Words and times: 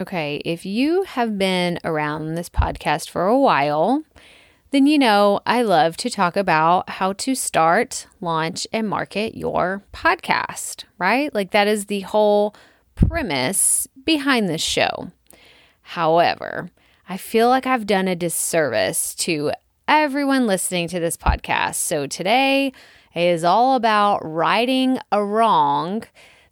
Okay, 0.00 0.40
if 0.44 0.64
you 0.64 1.02
have 1.02 1.38
been 1.38 1.80
around 1.82 2.36
this 2.36 2.48
podcast 2.48 3.10
for 3.10 3.26
a 3.26 3.36
while, 3.36 4.04
then 4.70 4.86
you 4.86 4.96
know 4.96 5.40
I 5.44 5.62
love 5.62 5.96
to 5.96 6.08
talk 6.08 6.36
about 6.36 6.88
how 6.88 7.14
to 7.14 7.34
start, 7.34 8.06
launch, 8.20 8.64
and 8.72 8.88
market 8.88 9.36
your 9.36 9.82
podcast, 9.92 10.84
right? 10.98 11.34
Like 11.34 11.50
that 11.50 11.66
is 11.66 11.86
the 11.86 12.02
whole 12.02 12.54
premise 12.94 13.88
behind 14.04 14.48
this 14.48 14.62
show. 14.62 15.10
However, 15.82 16.70
I 17.08 17.16
feel 17.16 17.48
like 17.48 17.66
I've 17.66 17.86
done 17.86 18.06
a 18.06 18.14
disservice 18.14 19.16
to 19.16 19.50
everyone 19.88 20.46
listening 20.46 20.86
to 20.88 21.00
this 21.00 21.16
podcast. 21.16 21.74
So 21.74 22.06
today 22.06 22.72
is 23.16 23.42
all 23.42 23.74
about 23.74 24.20
righting 24.22 25.00
a 25.10 25.24
wrong 25.24 26.04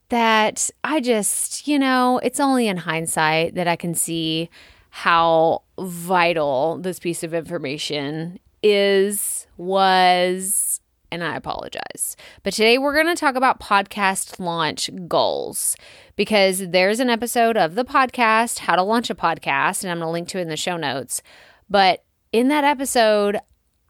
that 0.08 0.70
I 0.84 1.00
just, 1.00 1.66
you 1.66 1.78
know, 1.78 2.20
it's 2.22 2.40
only 2.40 2.68
in 2.68 2.76
hindsight 2.76 3.54
that 3.54 3.68
I 3.68 3.76
can 3.76 3.94
see 3.94 4.48
how 4.90 5.62
vital 5.78 6.78
this 6.78 6.98
piece 6.98 7.22
of 7.22 7.34
information 7.34 8.38
is, 8.62 9.46
was, 9.56 10.80
and 11.10 11.22
I 11.22 11.36
apologize. 11.36 12.16
But 12.42 12.54
today 12.54 12.78
we're 12.78 12.94
going 12.94 13.14
to 13.14 13.20
talk 13.20 13.34
about 13.34 13.60
podcast 13.60 14.38
launch 14.38 14.90
goals 15.06 15.76
because 16.16 16.68
there's 16.68 17.00
an 17.00 17.10
episode 17.10 17.56
of 17.56 17.74
the 17.74 17.84
podcast, 17.84 18.60
How 18.60 18.76
to 18.76 18.82
Launch 18.82 19.10
a 19.10 19.14
Podcast, 19.14 19.82
and 19.82 19.90
I'm 19.90 19.98
going 19.98 20.08
to 20.08 20.12
link 20.12 20.28
to 20.28 20.38
it 20.38 20.42
in 20.42 20.48
the 20.48 20.56
show 20.56 20.76
notes. 20.76 21.22
But 21.68 22.04
in 22.32 22.48
that 22.48 22.64
episode, 22.64 23.38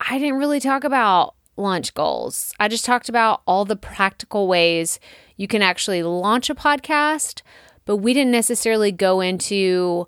I 0.00 0.18
didn't 0.18 0.38
really 0.38 0.60
talk 0.60 0.84
about 0.84 1.34
launch 1.56 1.94
goals. 1.94 2.52
I 2.58 2.68
just 2.68 2.84
talked 2.84 3.08
about 3.08 3.42
all 3.46 3.64
the 3.64 3.76
practical 3.76 4.46
ways 4.46 5.00
you 5.36 5.48
can 5.48 5.62
actually 5.62 6.02
launch 6.02 6.50
a 6.50 6.54
podcast, 6.54 7.42
but 7.84 7.98
we 7.98 8.14
didn't 8.14 8.32
necessarily 8.32 8.92
go 8.92 9.20
into 9.20 10.06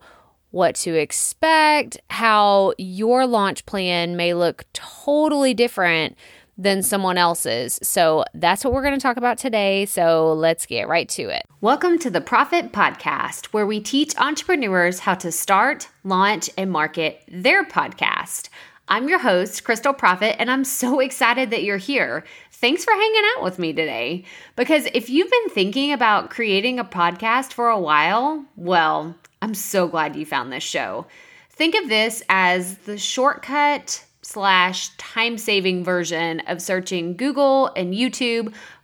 what 0.51 0.75
to 0.75 0.95
expect, 0.95 1.99
how 2.11 2.73
your 2.79 3.27
launch 3.27 3.67
plan 3.67 4.17
may 4.17 4.35
look 4.35 4.65
totally 4.73 5.53
different 5.55 6.17
than 6.61 6.83
someone 6.83 7.17
else's. 7.17 7.79
So 7.83 8.25
that's 8.35 8.65
what 8.65 8.75
we're 8.75 8.83
going 8.83 8.95
to 8.95 9.01
talk 9.01 9.17
about 9.17 9.39
today. 9.39 9.87
So 9.87 10.33
let's 10.33 10.67
get 10.67 10.89
right 10.89 11.09
to 11.11 11.29
it. 11.29 11.45
Welcome 11.61 11.99
to 12.01 12.11
the 12.11 12.21
Proffitt 12.21 12.73
Podcast, 12.73 13.47
where 13.47 13.67
we 13.67 13.81
teach 13.81 14.17
entrepreneurs 14.19 14.99
how 15.01 15.15
to 15.15 15.31
start, 15.31 15.89
launch, 16.03 16.51
and 16.59 16.71
market 16.71 17.23
their 17.29 17.65
podcast. 17.65 18.49
I'm 18.91 19.07
your 19.07 19.19
host, 19.19 19.65
Krystal 19.65 19.97
Proffitt, 19.97 20.37
and 20.39 20.51
I'm 20.51 20.65
so 20.65 21.01
excited 21.01 21.51
that 21.51 21.63
you're 21.63 21.77
here. 21.77 22.25
Thanks 22.53 22.85
for 22.85 22.93
hanging 22.93 23.23
out 23.37 23.45
with 23.45 23.59
me 23.59 23.73
today. 23.73 24.25
Because 24.57 24.89
if 24.95 25.11
you've 25.11 25.31
been 25.31 25.51
thinking 25.51 25.93
about 25.93 26.31
creating 26.31 26.79
a 26.79 26.85
podcast 26.85 27.53
for 27.53 27.69
a 27.69 27.79
while, 27.79 28.45
well, 28.57 29.15
I'm 29.43 29.55
so 29.55 29.89
glad 29.89 30.17
you 30.17 30.25
found 30.25 30.51
this 30.51 30.65
show. 30.65 31.07
Think 31.51 31.75
of 31.75 31.89
this 31.89 32.23
as 32.31 32.79
the 32.79 32.97
shortcut 32.97 34.05
slash 34.23 34.89
time 34.97 35.39
saving 35.39 35.85
version 35.85 36.41
of 36.41 36.63
searching 36.63 37.17
Google 37.17 37.67
and 37.77 37.95
YouTube 37.95 38.55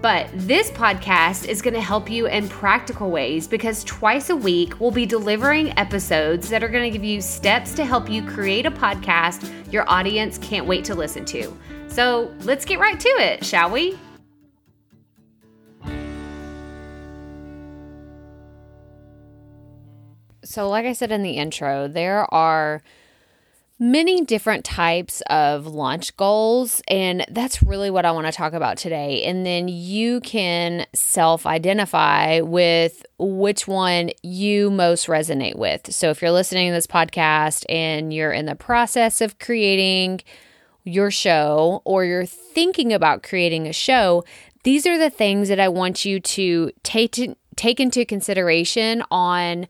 But 0.00 0.28
this 0.32 0.70
podcast 0.70 1.48
is 1.48 1.60
going 1.60 1.74
to 1.74 1.80
help 1.80 2.08
you 2.08 2.28
in 2.28 2.48
practical 2.48 3.10
ways 3.10 3.48
because 3.48 3.82
twice 3.82 4.30
a 4.30 4.36
week 4.36 4.78
we'll 4.78 4.92
be 4.92 5.06
delivering 5.06 5.76
episodes 5.76 6.48
that 6.50 6.62
are 6.62 6.68
going 6.68 6.84
to 6.84 6.96
give 6.96 7.04
you 7.04 7.20
steps 7.20 7.74
to 7.74 7.84
help 7.84 8.08
you 8.08 8.22
create 8.22 8.64
a 8.64 8.70
podcast 8.70 9.50
your 9.72 9.88
audience 9.90 10.38
can't 10.38 10.66
wait 10.66 10.84
to 10.84 10.94
listen 10.94 11.24
to. 11.26 11.52
So 11.88 12.32
let's 12.42 12.64
get 12.64 12.78
right 12.78 12.98
to 12.98 13.08
it, 13.08 13.44
shall 13.44 13.70
we? 13.70 13.98
So, 20.44 20.68
like 20.68 20.86
I 20.86 20.92
said 20.92 21.10
in 21.10 21.22
the 21.22 21.32
intro, 21.32 21.88
there 21.88 22.32
are 22.32 22.82
many 23.78 24.24
different 24.24 24.64
types 24.64 25.22
of 25.30 25.66
launch 25.66 26.16
goals. 26.16 26.82
And 26.88 27.24
that's 27.30 27.62
really 27.62 27.90
what 27.90 28.04
I 28.04 28.10
want 28.10 28.26
to 28.26 28.32
talk 28.32 28.52
about 28.52 28.76
today. 28.76 29.24
And 29.24 29.46
then 29.46 29.68
you 29.68 30.20
can 30.20 30.86
self 30.94 31.46
identify 31.46 32.40
with 32.40 33.04
which 33.18 33.68
one 33.68 34.10
you 34.22 34.70
most 34.70 35.06
resonate 35.06 35.56
with. 35.56 35.92
So 35.92 36.10
if 36.10 36.20
you're 36.20 36.32
listening 36.32 36.68
to 36.68 36.74
this 36.74 36.86
podcast 36.86 37.64
and 37.68 38.12
you're 38.12 38.32
in 38.32 38.46
the 38.46 38.56
process 38.56 39.20
of 39.20 39.38
creating 39.38 40.22
your 40.84 41.10
show 41.10 41.82
or 41.84 42.04
you're 42.04 42.26
thinking 42.26 42.92
about 42.92 43.22
creating 43.22 43.66
a 43.66 43.72
show, 43.72 44.24
these 44.64 44.86
are 44.86 44.98
the 44.98 45.10
things 45.10 45.48
that 45.48 45.60
I 45.60 45.68
want 45.68 46.04
you 46.04 46.18
to 46.18 46.72
take 46.82 47.12
to, 47.12 47.36
take 47.54 47.78
into 47.78 48.04
consideration 48.04 49.02
on 49.10 49.68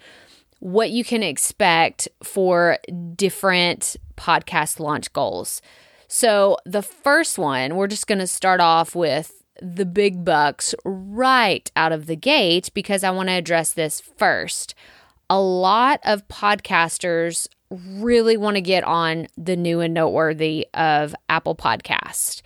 what 0.60 0.90
you 0.90 1.04
can 1.04 1.22
expect 1.22 2.08
for 2.22 2.78
different 3.14 3.96
podcast 4.16 4.80
launch 4.80 5.12
goals. 5.12 5.62
So, 6.08 6.56
the 6.64 6.82
first 6.82 7.38
one, 7.38 7.76
we're 7.76 7.86
just 7.86 8.06
going 8.06 8.18
to 8.18 8.26
start 8.26 8.60
off 8.60 8.94
with 8.94 9.42
the 9.60 9.84
big 9.84 10.24
bucks 10.24 10.74
right 10.84 11.70
out 11.76 11.92
of 11.92 12.06
the 12.06 12.16
gate 12.16 12.70
because 12.74 13.04
I 13.04 13.10
want 13.10 13.28
to 13.28 13.34
address 13.34 13.72
this 13.72 14.00
first. 14.00 14.74
A 15.28 15.40
lot 15.40 16.00
of 16.04 16.26
podcasters 16.28 17.48
really 17.70 18.36
want 18.36 18.56
to 18.56 18.62
get 18.62 18.84
on 18.84 19.26
the 19.36 19.56
new 19.56 19.80
and 19.80 19.92
noteworthy 19.92 20.66
of 20.74 21.14
Apple 21.28 21.54
Podcast. 21.54 22.40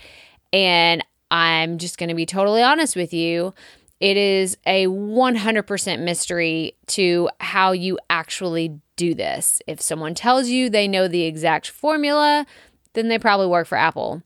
And 0.53 1.05
I'm 1.31 1.78
just 1.78 1.97
going 1.97 2.09
to 2.09 2.15
be 2.15 2.27
totally 2.27 2.62
honest 2.62 2.97
with 2.97 3.12
you 3.12 3.55
it 4.03 4.17
is 4.17 4.59
a 4.67 4.89
100% 4.89 6.01
mystery 6.01 6.77
to 6.89 7.31
how 7.39 7.71
you 7.71 8.01
actually 8.11 8.81
do 8.97 9.15
this. 9.15 9.63
If 9.69 9.81
someone 9.81 10.15
tells 10.15 10.49
you 10.49 10.69
they 10.69 10.89
know 10.89 11.07
the 11.07 11.23
exact 11.23 11.71
formula, 11.71 12.45
then 12.95 13.07
they 13.07 13.21
probably 13.21 13.47
work 13.47 13.69
for 13.69 13.79
Apple. 13.79 14.25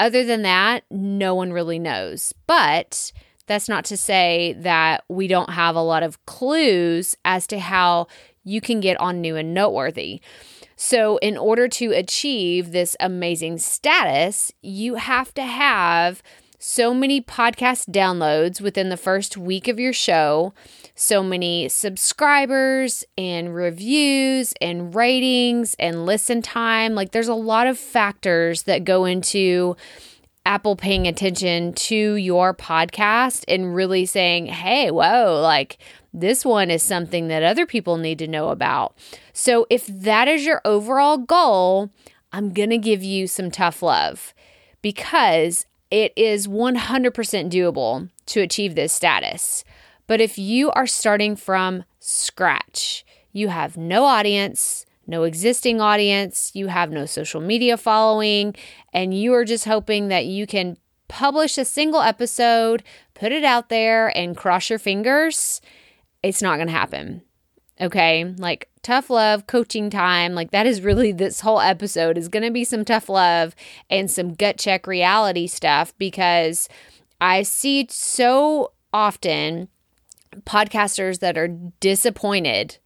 Other 0.00 0.24
than 0.24 0.42
that, 0.42 0.84
no 0.90 1.34
one 1.34 1.52
really 1.52 1.78
knows. 1.78 2.32
But 2.46 3.12
that's 3.46 3.68
not 3.68 3.84
to 3.86 3.98
say 3.98 4.56
that 4.60 5.04
we 5.10 5.28
don't 5.28 5.50
have 5.50 5.76
a 5.76 5.82
lot 5.82 6.02
of 6.02 6.24
clues 6.24 7.14
as 7.26 7.46
to 7.48 7.58
how 7.58 8.06
you 8.44 8.62
can 8.62 8.80
get 8.80 8.98
on 8.98 9.20
new 9.20 9.36
and 9.36 9.52
noteworthy. 9.52 10.22
So, 10.74 11.18
in 11.18 11.36
order 11.36 11.68
to 11.68 11.90
achieve 11.90 12.72
this 12.72 12.96
amazing 12.98 13.58
status, 13.58 14.52
you 14.62 14.94
have 14.94 15.34
to 15.34 15.42
have 15.42 16.22
so 16.58 16.92
many 16.92 17.20
podcast 17.20 17.88
downloads 17.90 18.60
within 18.60 18.88
the 18.88 18.96
first 18.96 19.36
week 19.36 19.68
of 19.68 19.78
your 19.78 19.92
show, 19.92 20.52
so 20.96 21.22
many 21.22 21.68
subscribers 21.68 23.04
and 23.16 23.54
reviews 23.54 24.52
and 24.60 24.92
ratings 24.92 25.76
and 25.78 26.04
listen 26.04 26.42
time. 26.42 26.96
Like, 26.96 27.12
there's 27.12 27.28
a 27.28 27.34
lot 27.34 27.68
of 27.68 27.78
factors 27.78 28.64
that 28.64 28.84
go 28.84 29.04
into 29.04 29.76
Apple 30.44 30.74
paying 30.74 31.06
attention 31.06 31.74
to 31.74 32.14
your 32.14 32.52
podcast 32.54 33.44
and 33.46 33.74
really 33.74 34.04
saying, 34.04 34.46
hey, 34.46 34.90
whoa, 34.90 35.40
like, 35.40 35.78
this 36.12 36.44
one 36.44 36.72
is 36.72 36.82
something 36.82 37.28
that 37.28 37.44
other 37.44 37.66
people 37.66 37.98
need 37.98 38.18
to 38.18 38.26
know 38.26 38.48
about. 38.48 38.96
So, 39.32 39.66
if 39.70 39.86
that 39.86 40.26
is 40.26 40.44
your 40.44 40.60
overall 40.64 41.18
goal, 41.18 41.90
I'm 42.32 42.52
going 42.52 42.70
to 42.70 42.78
give 42.78 43.04
you 43.04 43.28
some 43.28 43.52
tough 43.52 43.80
love 43.80 44.34
because 44.82 45.64
it 45.90 46.12
is 46.16 46.46
100% 46.46 47.50
doable 47.50 48.10
to 48.26 48.40
achieve 48.40 48.74
this 48.74 48.92
status. 48.92 49.64
But 50.06 50.20
if 50.20 50.38
you 50.38 50.70
are 50.72 50.86
starting 50.86 51.36
from 51.36 51.84
scratch, 52.00 53.04
you 53.32 53.48
have 53.48 53.76
no 53.76 54.04
audience, 54.04 54.86
no 55.06 55.22
existing 55.24 55.80
audience, 55.80 56.50
you 56.54 56.66
have 56.66 56.90
no 56.90 57.06
social 57.06 57.40
media 57.40 57.76
following, 57.76 58.54
and 58.92 59.14
you 59.14 59.34
are 59.34 59.44
just 59.44 59.64
hoping 59.64 60.08
that 60.08 60.26
you 60.26 60.46
can 60.46 60.76
publish 61.08 61.56
a 61.56 61.64
single 61.64 62.02
episode, 62.02 62.82
put 63.14 63.32
it 63.32 63.44
out 63.44 63.68
there, 63.70 64.14
and 64.16 64.36
cross 64.36 64.68
your 64.70 64.78
fingers, 64.78 65.60
it's 66.22 66.42
not 66.42 66.56
going 66.56 66.68
to 66.68 66.72
happen. 66.72 67.22
Okay. 67.80 68.24
Like 68.38 68.68
tough 68.82 69.10
love, 69.10 69.46
coaching 69.46 69.90
time. 69.90 70.34
Like 70.34 70.50
that 70.50 70.66
is 70.66 70.80
really 70.80 71.12
this 71.12 71.40
whole 71.40 71.60
episode 71.60 72.18
is 72.18 72.28
going 72.28 72.42
to 72.42 72.50
be 72.50 72.64
some 72.64 72.84
tough 72.84 73.08
love 73.08 73.54
and 73.88 74.10
some 74.10 74.34
gut 74.34 74.58
check 74.58 74.86
reality 74.86 75.46
stuff 75.46 75.92
because 75.98 76.68
I 77.20 77.42
see 77.42 77.86
so 77.90 78.72
often 78.92 79.68
podcasters 80.44 81.20
that 81.20 81.38
are 81.38 81.48
disappointed, 81.48 82.78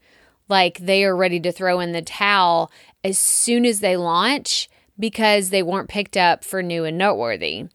like 0.49 0.79
they 0.79 1.05
are 1.05 1.17
ready 1.17 1.41
to 1.41 1.53
throw 1.53 1.81
in 1.81 1.93
the 1.93 2.03
towel 2.03 2.71
as 3.05 3.19
soon 3.19 3.65
as 3.65 3.81
they 3.81 3.97
launch 3.97 4.69
because 4.99 5.51
they 5.51 5.63
weren't 5.63 5.89
picked 5.89 6.17
up 6.17 6.45
for 6.45 6.63
new 6.63 6.85
and 6.85 6.99
noteworthy. 6.99 7.67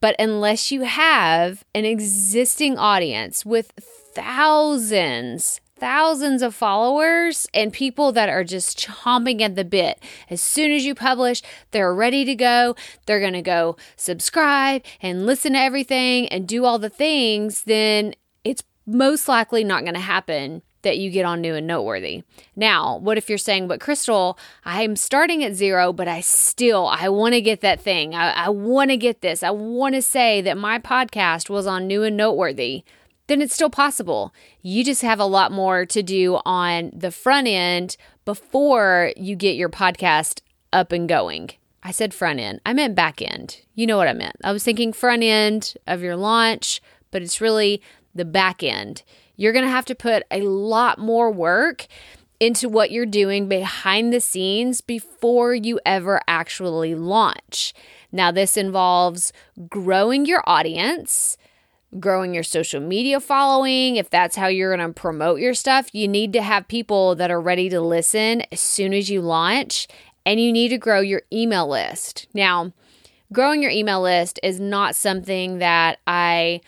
But 0.00 0.16
unless 0.18 0.72
you 0.72 0.82
have 0.82 1.64
an 1.74 1.84
existing 1.84 2.78
audience 2.78 3.44
with 3.44 3.72
thousands, 3.78 5.60
thousands 5.80 6.42
of 6.42 6.54
followers 6.54 7.46
and 7.52 7.72
people 7.72 8.12
that 8.12 8.28
are 8.28 8.44
just 8.44 8.78
chomping 8.78 9.40
at 9.40 9.56
the 9.56 9.64
bit. 9.64 10.00
As 10.28 10.40
soon 10.40 10.70
as 10.70 10.84
you 10.84 10.94
publish, 10.94 11.42
they're 11.70 11.94
ready 11.94 12.24
to 12.26 12.34
go. 12.34 12.76
They're 13.06 13.20
going 13.20 13.32
to 13.32 13.42
go 13.42 13.76
subscribe 13.96 14.82
and 15.02 15.26
listen 15.26 15.54
to 15.54 15.58
everything 15.58 16.28
and 16.28 16.46
do 16.46 16.64
all 16.64 16.78
the 16.78 16.90
things, 16.90 17.64
then 17.64 18.14
it's 18.44 18.62
most 18.86 19.26
likely 19.26 19.64
not 19.64 19.82
going 19.82 19.94
to 19.94 20.00
happen 20.00 20.62
that 20.82 20.98
you 20.98 21.10
get 21.10 21.24
on 21.24 21.40
new 21.40 21.54
and 21.54 21.66
noteworthy. 21.66 22.22
Now, 22.56 22.98
what 22.98 23.18
if 23.18 23.28
you're 23.28 23.38
saying, 23.38 23.68
but 23.68 23.80
Krystal, 23.80 24.38
I'm 24.64 24.96
starting 24.96 25.44
at 25.44 25.54
zero, 25.54 25.92
but 25.92 26.08
I 26.08 26.20
still, 26.20 26.86
I 26.86 27.08
want 27.08 27.34
to 27.34 27.40
get 27.40 27.60
that 27.60 27.80
thing. 27.80 28.14
I, 28.14 28.30
I 28.30 28.48
want 28.48 28.90
to 28.90 28.96
get 28.96 29.20
this. 29.20 29.42
I 29.42 29.50
want 29.50 29.94
to 29.94 30.02
say 30.02 30.40
that 30.40 30.56
my 30.56 30.78
podcast 30.78 31.50
was 31.50 31.66
on 31.66 31.86
new 31.86 32.02
and 32.02 32.16
noteworthy. 32.16 32.84
Then 33.30 33.40
it's 33.40 33.54
still 33.54 33.70
possible. 33.70 34.34
You 34.60 34.82
just 34.82 35.02
have 35.02 35.20
a 35.20 35.24
lot 35.24 35.52
more 35.52 35.86
to 35.86 36.02
do 36.02 36.40
on 36.44 36.90
the 36.92 37.12
front 37.12 37.46
end 37.46 37.96
before 38.24 39.12
you 39.16 39.36
get 39.36 39.54
your 39.54 39.68
podcast 39.68 40.40
up 40.72 40.90
and 40.90 41.08
going. 41.08 41.50
I 41.82 41.92
said 41.92 42.12
front 42.12 42.40
end. 42.40 42.60
I 42.66 42.72
meant 42.72 42.96
back 42.96 43.22
end. 43.22 43.60
You 43.76 43.86
know 43.86 43.96
what 43.96 44.08
I 44.08 44.14
meant. 44.14 44.34
I 44.42 44.50
was 44.50 44.64
thinking 44.64 44.92
front 44.92 45.22
end 45.22 45.74
of 45.86 46.02
your 46.02 46.16
launch, 46.16 46.82
but 47.12 47.22
it's 47.22 47.40
really 47.40 47.80
the 48.16 48.24
back 48.24 48.64
end 48.64 49.04
you're 49.40 49.54
going 49.54 49.64
to 49.64 49.70
have 49.70 49.86
to 49.86 49.94
put 49.94 50.22
a 50.30 50.42
lot 50.42 50.98
more 50.98 51.32
work 51.32 51.86
into 52.40 52.68
what 52.68 52.90
you're 52.90 53.06
doing 53.06 53.48
behind 53.48 54.12
the 54.12 54.20
scenes 54.20 54.82
before 54.82 55.54
you 55.54 55.80
ever 55.86 56.20
actually 56.28 56.94
launch. 56.94 57.72
Now, 58.12 58.30
this 58.30 58.58
involves 58.58 59.32
growing 59.66 60.26
your 60.26 60.42
audience, 60.44 61.38
growing 61.98 62.34
your 62.34 62.42
social 62.44 62.80
media 62.80 63.18
following. 63.18 63.96
If 63.96 64.10
that's 64.10 64.36
how 64.36 64.46
you're 64.46 64.74
going 64.76 64.86
to 64.86 64.94
promote 64.94 65.40
your 65.40 65.54
stuff, 65.54 65.92
you 65.94 66.06
need 66.06 66.32
to 66.34 66.42
have 66.42 66.68
people 66.68 67.14
that 67.16 67.30
are 67.30 67.40
ready 67.40 67.68
to 67.70 67.80
listen 67.80 68.42
as 68.52 68.60
soon 68.60 68.94
as 68.94 69.10
you 69.10 69.20
launch, 69.20 69.88
and 70.24 70.38
you 70.38 70.52
need 70.52 70.68
to 70.68 70.78
grow 70.78 71.00
your 71.00 71.22
email 71.32 71.68
list. 71.68 72.28
Now, 72.34 72.72
growing 73.32 73.62
your 73.62 73.72
email 73.72 74.02
list 74.02 74.38
is 74.42 74.60
not 74.60 74.94
something 74.94 75.58
that 75.58 75.98
I 76.06 76.60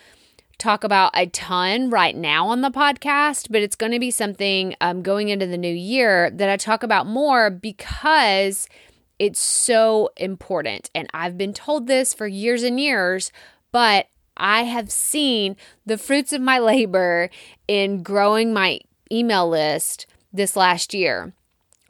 talk 0.57 0.83
about 0.83 1.11
a 1.13 1.27
ton 1.27 1.89
right 1.89 2.15
now 2.15 2.47
on 2.47 2.61
the 2.61 2.71
podcast, 2.71 3.47
but 3.49 3.61
it's 3.61 3.75
going 3.75 3.91
to 3.91 3.99
be 3.99 4.11
something 4.11 4.75
um, 4.81 5.01
going 5.01 5.29
into 5.29 5.45
the 5.45 5.57
new 5.57 5.73
year 5.73 6.29
that 6.31 6.49
I 6.49 6.57
talk 6.57 6.83
about 6.83 7.05
more 7.05 7.49
because 7.49 8.67
it's 9.19 9.41
so 9.41 10.09
important. 10.17 10.89
And 10.95 11.09
I've 11.13 11.37
been 11.37 11.53
told 11.53 11.87
this 11.87 12.13
for 12.13 12.27
years 12.27 12.63
and 12.63 12.79
years, 12.79 13.31
but 13.71 14.07
I 14.37 14.63
have 14.63 14.91
seen 14.91 15.55
the 15.85 15.97
fruits 15.97 16.33
of 16.33 16.41
my 16.41 16.59
labor 16.59 17.29
in 17.67 18.03
growing 18.03 18.53
my 18.53 18.79
email 19.11 19.47
list 19.49 20.05
this 20.31 20.55
last 20.55 20.93
year. 20.93 21.33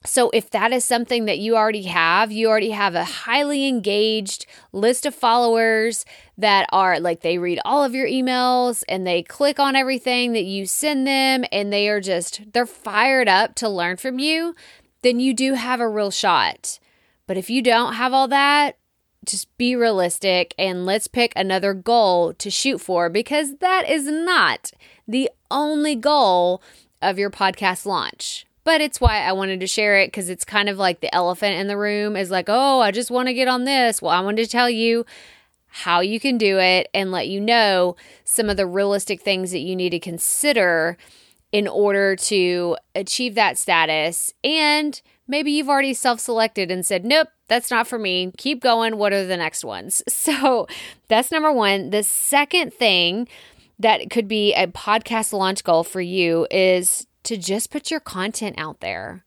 So, 0.05 0.29
if 0.31 0.49
that 0.49 0.73
is 0.73 0.83
something 0.83 1.25
that 1.25 1.39
you 1.39 1.55
already 1.55 1.83
have, 1.83 2.29
you 2.29 2.49
already 2.49 2.71
have 2.71 2.93
a 2.93 3.05
highly 3.05 3.65
engaged 3.69 4.45
list 4.73 5.05
of 5.05 5.15
followers 5.15 6.05
that 6.37 6.67
are 6.73 6.99
like 6.99 7.21
they 7.21 7.37
read 7.37 7.61
all 7.63 7.85
of 7.85 7.95
your 7.95 8.07
emails 8.07 8.83
and 8.89 9.07
they 9.07 9.23
click 9.23 9.59
on 9.59 9.77
everything 9.77 10.33
that 10.33 10.43
you 10.43 10.65
send 10.65 11.07
them 11.07 11.45
and 11.53 11.71
they 11.71 11.87
are 11.87 12.01
just, 12.01 12.41
they're 12.51 12.65
fired 12.65 13.29
up 13.29 13.55
to 13.55 13.69
learn 13.69 13.95
from 13.95 14.19
you, 14.19 14.55
then 15.03 15.21
you 15.21 15.33
do 15.33 15.53
have 15.53 15.79
a 15.79 15.87
real 15.87 16.11
shot. 16.11 16.79
But 17.25 17.37
if 17.37 17.49
you 17.49 17.61
don't 17.61 17.93
have 17.93 18.11
all 18.11 18.27
that, 18.27 18.77
just 19.25 19.55
be 19.57 19.75
realistic 19.75 20.53
and 20.57 20.85
let's 20.85 21.07
pick 21.07 21.33
another 21.35 21.73
goal 21.73 22.33
to 22.35 22.49
shoot 22.49 22.79
for 22.79 23.09
because 23.09 23.57
that 23.57 23.89
is 23.89 24.05
not 24.05 24.71
the 25.07 25.29
only 25.51 25.95
goal 25.95 26.61
of 27.01 27.19
your 27.19 27.29
podcast 27.29 27.85
launch 27.85 28.45
but 28.63 28.81
it's 28.81 29.01
why 29.01 29.19
I 29.21 29.33
wanted 29.33 29.59
to 29.59 29.67
share 29.67 29.99
it 29.99 30.07
because 30.07 30.29
it's 30.29 30.45
kind 30.45 30.69
of 30.69 30.77
like 30.77 31.01
the 31.01 31.13
elephant 31.13 31.59
in 31.59 31.67
the 31.67 31.77
room 31.77 32.15
is 32.15 32.31
like, 32.31 32.45
oh, 32.47 32.79
I 32.79 32.91
just 32.91 33.11
want 33.11 33.27
to 33.27 33.33
get 33.33 33.47
on 33.47 33.65
this. 33.65 34.01
Well, 34.01 34.11
I 34.11 34.21
wanted 34.21 34.43
to 34.43 34.49
tell 34.49 34.69
you 34.69 35.05
how 35.67 35.99
you 35.99 36.19
can 36.19 36.37
do 36.37 36.59
it 36.59 36.87
and 36.93 37.11
let 37.11 37.27
you 37.27 37.41
know 37.41 37.95
some 38.23 38.49
of 38.49 38.57
the 38.57 38.65
realistic 38.65 39.21
things 39.21 39.51
that 39.51 39.59
you 39.59 39.75
need 39.75 39.89
to 39.89 39.99
consider 39.99 40.97
in 41.53 41.67
order 41.67 42.15
to 42.15 42.75
achieve 42.95 43.35
that 43.35 43.57
status. 43.57 44.33
And 44.43 44.99
maybe 45.27 45.51
you've 45.51 45.69
already 45.69 45.93
self 45.93 46.19
selected 46.19 46.69
and 46.71 46.85
said, 46.85 47.05
nope, 47.05 47.29
that's 47.47 47.71
not 47.71 47.87
for 47.87 47.99
me. 47.99 48.33
Keep 48.37 48.61
going. 48.61 48.97
What 48.97 49.13
are 49.13 49.25
the 49.25 49.37
next 49.37 49.63
ones? 49.63 50.03
So 50.23 50.67
that's 51.09 51.31
number 51.31 51.51
one. 51.51 51.91
The 51.91 52.01
second 52.01 52.73
thing 52.73 53.27
that 53.77 54.09
could 54.09 54.27
be 54.27 54.53
a 54.53 54.67
podcast 54.67 55.33
launch 55.33 55.63
goal 55.63 55.83
for 55.83 56.01
you 56.01 56.47
is 56.49 57.05
to 57.23 57.37
just 57.37 57.69
put 57.69 57.91
your 57.91 57.99
content 57.99 58.55
out 58.57 58.79
there. 58.79 59.23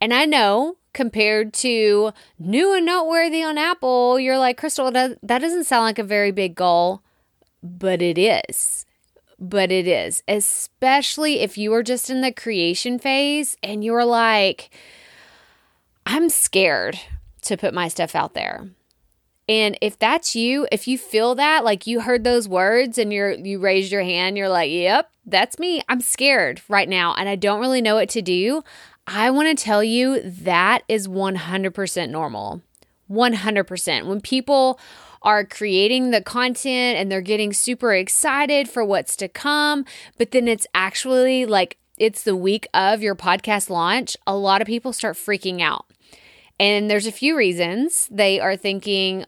And 0.00 0.12
I 0.14 0.24
know 0.24 0.76
compared 0.94 1.52
to 1.54 2.12
new 2.38 2.74
and 2.74 2.86
noteworthy 2.86 3.42
on 3.42 3.58
Apple, 3.58 4.18
you're 4.18 4.38
like, 4.38 4.60
Krystal, 4.60 4.92
that, 4.92 5.18
that 5.22 5.40
doesn't 5.40 5.64
sound 5.64 5.84
like 5.84 5.98
a 5.98 6.04
very 6.04 6.30
big 6.32 6.54
goal, 6.54 7.02
but 7.62 8.00
it 8.00 8.18
is. 8.18 8.86
But 9.38 9.70
it 9.70 9.86
is, 9.86 10.22
especially 10.26 11.40
if 11.40 11.56
you 11.56 11.72
are 11.74 11.82
just 11.82 12.10
in 12.10 12.22
the 12.22 12.32
creation 12.32 12.98
phase 12.98 13.56
and 13.62 13.84
you're 13.84 14.04
like, 14.04 14.70
I'm 16.04 16.28
scared 16.28 16.98
to 17.42 17.56
put 17.56 17.72
my 17.72 17.86
stuff 17.88 18.16
out 18.16 18.34
there. 18.34 18.68
And 19.48 19.78
if 19.80 19.98
that's 19.98 20.36
you, 20.36 20.66
if 20.70 20.86
you 20.86 20.98
feel 20.98 21.34
that, 21.36 21.64
like 21.64 21.86
you 21.86 22.00
heard 22.00 22.24
those 22.24 22.48
words 22.48 22.98
and 22.98 23.12
you're 23.12 23.32
you 23.32 23.58
raised 23.58 23.90
your 23.90 24.02
hand, 24.02 24.36
you're 24.36 24.48
like, 24.48 24.70
"Yep, 24.70 25.10
that's 25.24 25.58
me. 25.58 25.80
I'm 25.88 26.02
scared 26.02 26.60
right 26.68 26.88
now 26.88 27.14
and 27.16 27.28
I 27.28 27.36
don't 27.36 27.60
really 27.60 27.80
know 27.80 27.94
what 27.94 28.10
to 28.10 28.22
do." 28.22 28.62
I 29.06 29.30
want 29.30 29.56
to 29.56 29.64
tell 29.64 29.82
you 29.82 30.20
that 30.20 30.82
is 30.86 31.08
100% 31.08 32.10
normal. 32.10 32.60
100%. 33.08 34.06
When 34.06 34.20
people 34.20 34.78
are 35.22 35.44
creating 35.44 36.10
the 36.10 36.22
content 36.22 36.98
and 36.98 37.10
they're 37.10 37.20
getting 37.20 37.52
super 37.52 37.94
excited 37.94 38.68
for 38.68 38.84
what's 38.84 39.16
to 39.16 39.28
come, 39.28 39.84
but 40.16 40.30
then 40.30 40.48
it's 40.48 40.66
actually 40.74 41.46
like 41.46 41.78
it's 41.96 42.22
the 42.22 42.36
week 42.36 42.68
of 42.72 43.02
your 43.02 43.14
podcast 43.14 43.70
launch, 43.70 44.16
a 44.26 44.36
lot 44.36 44.60
of 44.60 44.66
people 44.66 44.92
start 44.92 45.16
freaking 45.16 45.60
out. 45.60 45.86
And 46.60 46.90
there's 46.90 47.06
a 47.06 47.12
few 47.12 47.36
reasons. 47.36 48.08
They 48.10 48.40
are 48.40 48.56
thinking, 48.56 49.24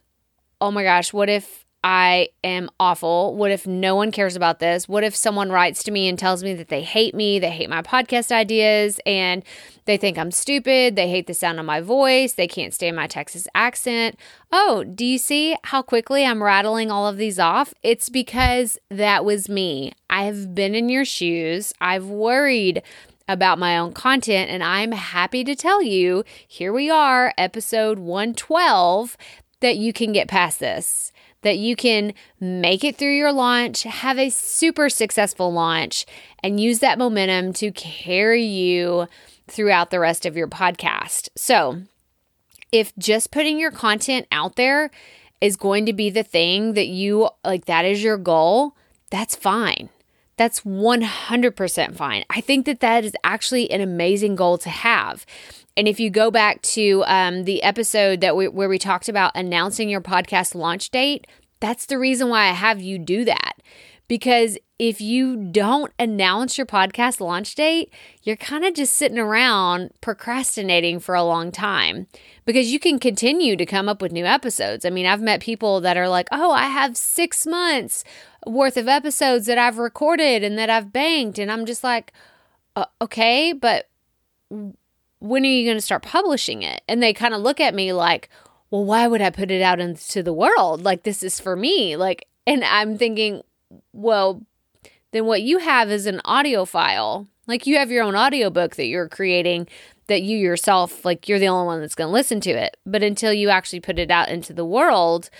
oh 0.60 0.70
my 0.70 0.82
gosh, 0.82 1.12
what 1.12 1.28
if 1.28 1.66
I 1.82 2.28
am 2.44 2.68
awful? 2.78 3.34
What 3.36 3.50
if 3.50 3.66
no 3.66 3.96
one 3.96 4.12
cares 4.12 4.36
about 4.36 4.58
this? 4.58 4.86
What 4.86 5.02
if 5.02 5.16
someone 5.16 5.50
writes 5.50 5.82
to 5.84 5.90
me 5.90 6.08
and 6.08 6.18
tells 6.18 6.44
me 6.44 6.52
that 6.54 6.68
they 6.68 6.82
hate 6.82 7.14
me, 7.14 7.38
they 7.38 7.50
hate 7.50 7.70
my 7.70 7.80
podcast 7.80 8.30
ideas, 8.30 9.00
and 9.06 9.42
they 9.86 9.96
think 9.96 10.18
I'm 10.18 10.30
stupid, 10.30 10.94
they 10.94 11.08
hate 11.08 11.26
the 11.26 11.32
sound 11.32 11.58
of 11.58 11.64
my 11.64 11.80
voice, 11.80 12.34
they 12.34 12.46
can't 12.46 12.74
stand 12.74 12.96
my 12.96 13.06
Texas 13.06 13.48
accent? 13.54 14.16
Oh, 14.52 14.84
do 14.84 15.06
you 15.06 15.16
see 15.16 15.56
how 15.64 15.80
quickly 15.80 16.24
I'm 16.24 16.42
rattling 16.42 16.90
all 16.90 17.06
of 17.08 17.16
these 17.16 17.38
off? 17.38 17.72
It's 17.82 18.10
because 18.10 18.78
that 18.90 19.24
was 19.24 19.48
me. 19.48 19.92
I 20.10 20.24
have 20.24 20.54
been 20.54 20.74
in 20.74 20.90
your 20.90 21.06
shoes. 21.06 21.72
I've 21.80 22.06
worried 22.06 22.82
about 23.26 23.58
my 23.58 23.78
own 23.78 23.92
content, 23.92 24.50
and 24.50 24.62
I'm 24.62 24.92
happy 24.92 25.44
to 25.44 25.54
tell 25.54 25.82
you 25.82 26.24
here 26.46 26.72
we 26.72 26.90
are, 26.90 27.32
episode 27.38 27.98
112 27.98 29.16
that 29.60 29.76
you 29.76 29.92
can 29.92 30.12
get 30.12 30.28
past 30.28 30.60
this, 30.60 31.12
that 31.42 31.58
you 31.58 31.76
can 31.76 32.12
make 32.38 32.84
it 32.84 32.96
through 32.96 33.16
your 33.16 33.32
launch, 33.32 33.84
have 33.84 34.18
a 34.18 34.30
super 34.30 34.88
successful 34.88 35.52
launch, 35.52 36.06
and 36.42 36.60
use 36.60 36.80
that 36.80 36.98
momentum 36.98 37.52
to 37.54 37.70
carry 37.72 38.44
you 38.44 39.06
throughout 39.48 39.90
the 39.90 40.00
rest 40.00 40.26
of 40.26 40.36
your 40.36 40.48
podcast. 40.48 41.28
So, 41.36 41.82
if 42.72 42.94
just 42.96 43.30
putting 43.30 43.58
your 43.58 43.72
content 43.72 44.26
out 44.30 44.56
there 44.56 44.90
is 45.40 45.56
going 45.56 45.86
to 45.86 45.92
be 45.92 46.10
the 46.10 46.22
thing 46.22 46.74
that 46.74 46.86
you 46.86 47.28
like, 47.44 47.64
that 47.64 47.84
is 47.84 48.02
your 48.02 48.18
goal, 48.18 48.76
that's 49.10 49.34
fine. 49.34 49.88
That's 50.36 50.60
100% 50.60 51.96
fine. 51.96 52.24
I 52.30 52.40
think 52.40 52.64
that 52.66 52.80
that 52.80 53.04
is 53.04 53.12
actually 53.24 53.70
an 53.70 53.80
amazing 53.80 54.36
goal 54.36 54.56
to 54.58 54.70
have. 54.70 55.26
And 55.80 55.88
if 55.88 55.98
you 55.98 56.10
go 56.10 56.30
back 56.30 56.60
to 56.76 57.02
um, 57.06 57.44
the 57.44 57.62
episode 57.62 58.20
that 58.20 58.36
we, 58.36 58.48
where 58.48 58.68
we 58.68 58.78
talked 58.78 59.08
about 59.08 59.32
announcing 59.34 59.88
your 59.88 60.02
podcast 60.02 60.54
launch 60.54 60.90
date, 60.90 61.26
that's 61.58 61.86
the 61.86 61.98
reason 61.98 62.28
why 62.28 62.48
I 62.48 62.52
have 62.52 62.82
you 62.82 62.98
do 62.98 63.24
that. 63.24 63.54
Because 64.06 64.58
if 64.78 65.00
you 65.00 65.36
don't 65.36 65.90
announce 65.98 66.58
your 66.58 66.66
podcast 66.66 67.18
launch 67.18 67.54
date, 67.54 67.94
you're 68.22 68.36
kind 68.36 68.66
of 68.66 68.74
just 68.74 68.92
sitting 68.92 69.18
around 69.18 69.92
procrastinating 70.02 71.00
for 71.00 71.14
a 71.14 71.24
long 71.24 71.50
time 71.50 72.08
because 72.44 72.70
you 72.70 72.78
can 72.78 72.98
continue 72.98 73.56
to 73.56 73.64
come 73.64 73.88
up 73.88 74.02
with 74.02 74.12
new 74.12 74.26
episodes. 74.26 74.84
I 74.84 74.90
mean, 74.90 75.06
I've 75.06 75.22
met 75.22 75.40
people 75.40 75.80
that 75.80 75.96
are 75.96 76.10
like, 76.10 76.28
oh, 76.30 76.52
I 76.52 76.66
have 76.66 76.94
six 76.94 77.46
months 77.46 78.04
worth 78.46 78.76
of 78.76 78.86
episodes 78.86 79.46
that 79.46 79.56
I've 79.56 79.78
recorded 79.78 80.44
and 80.44 80.58
that 80.58 80.68
I've 80.68 80.92
banked. 80.92 81.38
And 81.38 81.50
I'm 81.50 81.64
just 81.64 81.82
like, 81.82 82.12
uh, 82.76 82.84
okay, 83.00 83.54
but 83.54 83.86
when 85.20 85.44
are 85.44 85.48
you 85.48 85.64
going 85.64 85.76
to 85.76 85.82
start 85.82 86.02
publishing 86.02 86.62
it? 86.62 86.82
And 86.88 87.02
they 87.02 87.12
kind 87.12 87.34
of 87.34 87.40
look 87.40 87.60
at 87.60 87.74
me 87.74 87.92
like, 87.92 88.28
well, 88.70 88.84
why 88.84 89.06
would 89.06 89.22
I 89.22 89.30
put 89.30 89.50
it 89.50 89.62
out 89.62 89.80
into 89.80 90.22
the 90.22 90.32
world? 90.32 90.82
Like, 90.82 91.02
this 91.02 91.22
is 91.22 91.38
for 91.40 91.56
me. 91.56 91.96
Like, 91.96 92.26
and 92.46 92.64
I'm 92.64 92.98
thinking, 92.98 93.42
well, 93.92 94.42
then 95.12 95.26
what 95.26 95.42
you 95.42 95.58
have 95.58 95.90
is 95.90 96.06
an 96.06 96.20
audio 96.24 96.64
file. 96.64 97.26
Like, 97.46 97.66
you 97.66 97.76
have 97.76 97.90
your 97.90 98.04
own 98.04 98.16
audiobook 98.16 98.76
that 98.76 98.86
you're 98.86 99.08
creating 99.08 99.68
that 100.06 100.22
you 100.22 100.36
yourself, 100.36 101.04
like, 101.04 101.28
you're 101.28 101.38
the 101.38 101.48
only 101.48 101.66
one 101.66 101.80
that's 101.80 101.94
going 101.94 102.08
to 102.08 102.12
listen 102.12 102.40
to 102.40 102.50
it. 102.50 102.76
But 102.84 103.02
until 103.02 103.32
you 103.32 103.48
actually 103.48 103.80
put 103.80 103.98
it 103.98 104.10
out 104.10 104.28
into 104.28 104.52
the 104.52 104.64
world 104.64 105.30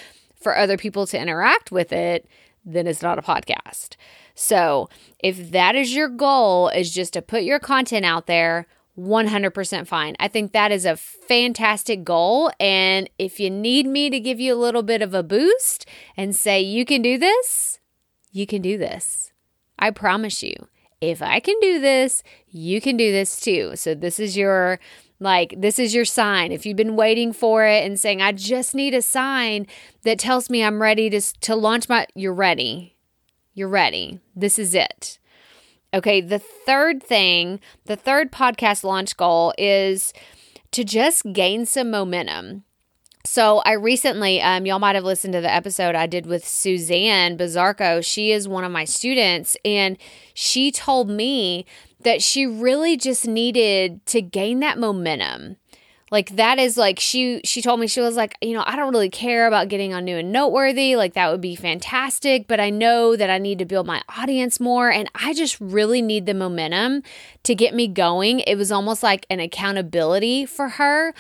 for 0.41 0.57
other 0.57 0.77
people 0.77 1.07
to 1.09 1.21
interact 1.21 1.73
with 1.73 1.93
it, 1.93 2.29
then 2.65 2.87
it's 2.87 3.03
not 3.03 3.19
a 3.19 3.23
podcast. 3.23 3.97
So, 4.35 4.89
if 5.19 5.51
that 5.51 5.75
is 5.75 5.95
your 5.95 6.09
goal, 6.09 6.69
is 6.69 6.93
just 6.93 7.13
to 7.15 7.23
put 7.23 7.43
your 7.43 7.59
content 7.59 8.05
out 8.05 8.27
there, 8.27 8.67
100% 8.99 9.87
fine. 9.87 10.17
I 10.19 10.29
think 10.29 10.53
that 10.53 10.73
is 10.73 10.85
a 10.85 10.97
fantastic 10.97 12.05
goal. 12.05 12.51
And 12.59 13.09
if 13.19 13.41
you 13.41 13.51
need 13.51 13.87
me 13.87 14.11
to 14.11 14.21
give 14.21 14.41
you 14.41 14.55
a 14.55 14.59
little 14.59 14.83
bit 14.83 15.03
of 15.03 15.15
a 15.15 15.23
boost 15.23 15.87
and 16.17 16.35
say, 16.35 16.61
you 16.61 16.85
can 16.85 17.03
do 17.03 17.19
this, 17.19 17.79
you 18.33 18.47
can 18.47 18.63
do 18.63 18.77
this. 18.79 19.33
I 19.79 19.91
promise 19.91 20.43
you. 20.43 20.55
If 21.01 21.23
I 21.23 21.41
can 21.41 21.59
do 21.61 21.81
this, 21.81 22.23
you 22.49 22.81
can 22.81 22.99
do 22.99 23.11
this 23.11 23.41
too. 23.41 23.73
So, 23.75 23.95
this 23.95 24.21
is 24.21 24.37
your 24.37 24.79
like, 25.21 25.55
this 25.57 25.79
is 25.79 25.95
your 25.95 26.07
sign. 26.07 26.51
If 26.51 26.65
you've 26.65 26.77
been 26.77 26.97
waiting 26.97 27.33
for 27.33 27.65
it 27.67 27.85
and 27.85 28.01
saying, 28.01 28.23
I 28.23 28.33
just 28.33 28.75
need 28.75 28.95
a 28.95 29.03
sign 29.03 29.67
that 30.03 30.19
tells 30.19 30.49
me 30.49 30.65
I'm 30.65 30.81
ready 30.81 31.11
to, 31.11 31.21
to 31.21 31.55
launch 31.55 31.89
my, 31.89 32.07
you're 32.15 32.35
ready. 32.35 32.97
You're 33.53 33.69
ready. 33.69 34.21
This 34.35 34.59
is 34.59 34.75
it. 34.75 35.19
Okay, 35.93 36.21
the 36.21 36.39
third 36.39 37.03
thing, 37.03 37.61
the 37.87 37.97
third 37.97 38.31
podcast 38.31 38.85
launch 38.85 39.17
goal 39.17 39.53
is 39.59 40.13
to 40.71 40.85
just 40.85 41.33
gain 41.33 41.67
some 41.67 41.91
momentum. 41.91 42.65
So 43.25 43.59
I 43.67 43.73
recently, 43.73 44.41
um, 44.41 44.65
y'all 44.65 44.79
might 44.79 44.95
have 44.95 45.05
listened 45.05 45.35
to 45.35 45.41
the 45.41 45.53
episode 45.53 45.95
I 45.95 46.07
did 46.07 46.27
with 46.27 46.47
Suzanne 46.47 47.37
Bizarco. 47.37 48.05
She 48.05 48.33
is 48.33 48.49
one 48.49 48.65
of 48.65 48.73
my 48.73 48.85
students, 48.85 49.57
and 49.65 49.99
she 50.33 50.71
told 50.71 51.11
me 51.11 51.67
that 52.03 52.23
she 52.23 52.47
really 52.47 52.97
just 52.97 53.27
needed 53.27 54.05
to 54.07 54.23
gain 54.23 54.61
that 54.61 54.79
momentum 54.79 55.57
like 56.11 56.31
that 56.37 56.59
is 56.59 56.77
like 56.77 56.99
she 56.99 57.41
she 57.45 57.63
told 57.63 57.79
me 57.81 57.87
she 57.87 58.01
was 58.01 58.17
like 58.17 58.37
you 58.41 58.53
know 58.53 58.65
i 58.67 58.77
don't 58.77 58.93
really 58.93 59.11
care 59.11 59.47
about 59.47 59.69
getting 59.69 59.95
on 59.95 60.05
new 60.05 60.17
and 60.17 60.33
noteworthy 60.33 60.97
like 60.97 61.15
that 61.15 61.31
would 61.31 61.41
be 61.41 61.55
fantastic 61.55 62.47
but 62.47 62.61
i 62.61 62.71
know 62.71 63.17
that 63.17 63.31
i 63.31 63.39
need 63.39 63.59
to 63.59 63.65
build 63.65 63.87
my 63.87 64.03
audience 64.17 64.61
more 64.61 64.91
and 64.91 65.11
i 65.15 65.33
just 65.33 65.61
really 65.61 66.03
need 66.03 66.27
the 66.27 66.35
momentum 66.35 67.03
to 67.43 67.55
get 67.55 67.75
me 67.75 67.87
going 67.87 68.41
it 68.41 68.57
was 68.57 68.73
almost 68.73 69.03
like 69.03 69.27
an 69.31 69.41
accountability 69.41 70.45
for 70.45 70.69
her 70.69 71.15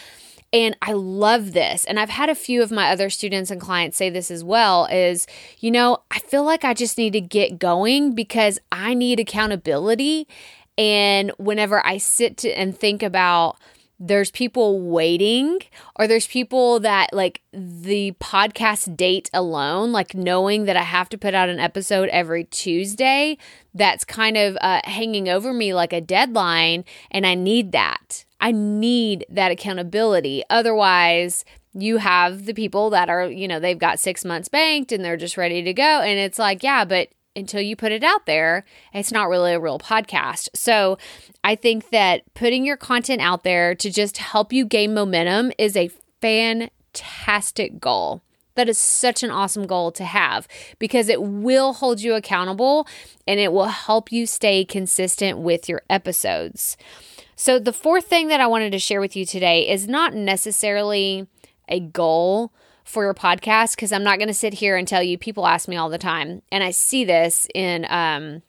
and 0.52 0.76
I 0.82 0.94
love 0.94 1.52
this. 1.52 1.85
And 1.85 1.99
I've 2.00 2.11
had 2.11 2.28
a 2.28 2.35
few 2.35 2.61
of 2.61 2.73
my 2.73 2.90
other 2.90 3.09
students 3.09 3.52
and 3.52 3.61
clients 3.61 3.97
say 3.97 4.11
this 4.11 4.32
as 4.32 4.42
well 4.42 4.87
is, 4.87 5.28
you 5.61 5.70
know, 5.70 5.99
I 6.11 6.18
feel 6.18 6.44
like 6.44 6.64
I 6.64 6.75
just 6.75 6.99
need 6.99 7.12
to 7.12 7.20
get 7.20 7.61
going 7.61 8.14
because 8.14 8.59
I 8.73 8.94
need 8.94 9.20
accountability. 9.20 10.26
And 10.76 11.30
whenever 11.38 11.85
I 11.87 11.99
sit 11.99 12.44
and 12.44 12.76
think 12.76 13.02
about 13.02 13.59
there's 14.00 14.30
people 14.30 14.80
waiting 14.80 15.61
or 15.97 16.07
there's 16.07 16.26
people 16.26 16.80
that 16.80 17.12
like 17.12 17.42
the 17.52 18.12
podcast 18.12 18.97
date 18.97 19.30
alone 19.35 19.92
like 19.92 20.14
knowing 20.14 20.64
that 20.64 20.76
i 20.76 20.83
have 20.83 21.09
to 21.09 21.19
put 21.19 21.35
out 21.35 21.50
an 21.50 21.61
episode 21.61 22.09
every 22.09 22.45
tuesday 22.45 23.37
that's 23.75 24.04
kind 24.04 24.37
of 24.37 24.57
uh, 24.61 24.80
hanging 24.85 25.28
over 25.28 25.52
me 25.52 25.75
like 25.75 25.92
a 25.92 26.00
deadline 26.00 26.85
and 27.11 27.26
i 27.26 27.35
need 27.35 27.73
that. 27.73 28.25
I 28.40 28.52
need 28.52 29.26
that 29.28 29.52
accountability. 29.52 30.42
Otherwise 30.49 31.45
you 31.73 31.99
have 31.99 32.47
the 32.47 32.54
people 32.54 32.90
that 32.90 33.09
are 33.09 33.26
you 33.26 33.47
know 33.47 33.61
they've 33.61 33.78
got 33.78 34.00
six 34.00 34.25
months 34.25 34.49
banked 34.49 34.90
and 34.90 35.04
they're 35.04 35.16
just 35.16 35.37
ready 35.37 35.62
to 35.62 35.73
go 35.73 36.00
and 36.00 36.19
it's 36.19 36.38
like 36.38 36.64
yeah 36.64 36.85
but 36.85 37.09
until 37.37 37.60
you 37.60 37.76
put 37.76 37.92
it 37.92 38.02
out 38.02 38.26
there, 38.26 38.64
it's 38.92 39.12
not 39.12 39.28
really 39.28 39.52
a 39.52 39.60
real 39.60 39.78
podcast. 39.78 40.49
So 40.54 40.99
I 41.44 41.54
think 41.54 41.90
that 41.90 42.22
putting 42.34 42.64
your 42.64 42.76
content 42.76 43.20
out 43.20 43.44
there 43.44 43.75
to 43.76 43.90
just 43.90 44.18
help 44.18 44.52
you 44.52 44.64
gain 44.64 44.94
momentum 44.94 45.52
is 45.58 45.76
a 45.76 45.90
fantastic 46.20 47.80
goal. 47.80 48.22
That 48.56 48.68
is 48.68 48.78
such 48.78 49.22
an 49.22 49.30
awesome 49.30 49.66
goal 49.66 49.92
to 49.92 50.04
have 50.04 50.49
because 50.78 51.08
it 51.08 51.22
will 51.22 51.72
hold 51.72 52.00
you 52.00 52.14
accountable 52.14 52.87
and 53.26 53.38
it 53.38 53.52
will 53.52 53.66
help 53.66 54.10
you 54.12 54.26
stay 54.26 54.64
consistent 54.64 55.38
with 55.38 55.68
your 55.68 55.82
episodes. 55.88 56.76
So, 57.37 57.58
the 57.58 57.72
fourth 57.72 58.06
thing 58.06 58.28
that 58.28 58.40
I 58.40 58.46
wanted 58.46 58.72
to 58.72 58.78
share 58.78 59.00
with 59.00 59.16
you 59.16 59.25
today 59.25 59.66
is 59.66 59.88
not 59.88 60.12
necessarily 60.12 61.26
a 61.68 61.80
goal 61.80 62.52
for 62.90 63.04
your 63.04 63.14
podcast 63.14 63.76
because 63.76 63.92
I'm 63.92 64.02
not 64.02 64.18
going 64.18 64.28
to 64.28 64.35
sit 64.35 64.54
here 64.54 64.76
and 64.76 64.87
tell 64.87 65.02
you 65.02 65.16
people 65.16 65.47
ask 65.47 65.68
me 65.68 65.76
all 65.76 65.88
the 65.88 65.99
time 65.99 66.42
and 66.50 66.62
I 66.62 66.73
see 66.73 67.04
this 67.04 67.47
in 67.54 67.87
um 67.88 68.42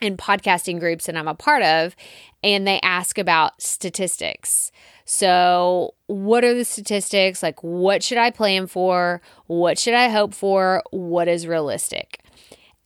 in 0.00 0.16
podcasting 0.16 0.80
groups 0.80 1.06
that 1.06 1.16
I'm 1.16 1.28
a 1.28 1.34
part 1.34 1.62
of 1.62 1.94
and 2.42 2.66
they 2.66 2.80
ask 2.80 3.16
about 3.16 3.60
statistics. 3.62 4.70
So, 5.06 5.94
what 6.06 6.44
are 6.44 6.54
the 6.54 6.64
statistics? 6.64 7.42
Like 7.42 7.62
what 7.62 8.02
should 8.02 8.18
I 8.18 8.30
plan 8.30 8.66
for? 8.66 9.20
What 9.46 9.78
should 9.78 9.94
I 9.94 10.08
hope 10.08 10.34
for? 10.34 10.82
What 10.90 11.28
is 11.28 11.46
realistic? 11.46 12.20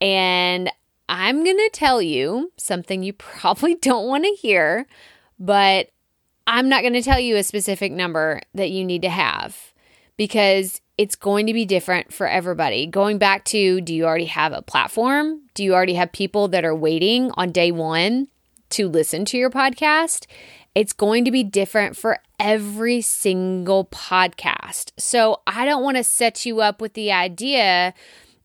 And 0.00 0.70
I'm 1.08 1.42
going 1.44 1.56
to 1.56 1.70
tell 1.72 2.02
you 2.02 2.52
something 2.56 3.02
you 3.02 3.12
probably 3.14 3.74
don't 3.76 4.08
want 4.08 4.24
to 4.24 4.30
hear, 4.30 4.86
but 5.38 5.90
I'm 6.46 6.68
not 6.68 6.82
going 6.82 6.94
to 6.94 7.02
tell 7.02 7.20
you 7.20 7.36
a 7.36 7.42
specific 7.42 7.92
number 7.92 8.40
that 8.54 8.70
you 8.70 8.84
need 8.84 9.02
to 9.02 9.10
have 9.10 9.74
because 10.18 10.82
it's 10.98 11.16
going 11.16 11.46
to 11.46 11.54
be 11.54 11.64
different 11.64 12.12
for 12.12 12.28
everybody. 12.28 12.86
Going 12.86 13.16
back 13.16 13.44
to 13.46 13.80
do 13.80 13.94
you 13.94 14.04
already 14.04 14.26
have 14.26 14.52
a 14.52 14.60
platform? 14.60 15.42
Do 15.54 15.64
you 15.64 15.72
already 15.72 15.94
have 15.94 16.12
people 16.12 16.48
that 16.48 16.66
are 16.66 16.74
waiting 16.74 17.30
on 17.34 17.52
day 17.52 17.72
one 17.72 18.28
to 18.70 18.88
listen 18.88 19.24
to 19.26 19.38
your 19.38 19.48
podcast? 19.48 20.26
It's 20.74 20.92
going 20.92 21.24
to 21.24 21.30
be 21.30 21.44
different 21.44 21.96
for 21.96 22.18
every 22.38 23.00
single 23.00 23.86
podcast. 23.86 24.92
So 24.98 25.40
I 25.46 25.64
don't 25.64 25.82
want 25.82 25.96
to 25.96 26.04
set 26.04 26.44
you 26.44 26.60
up 26.60 26.80
with 26.80 26.92
the 26.92 27.10
idea 27.12 27.94